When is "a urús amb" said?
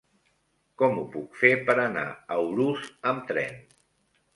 2.09-3.33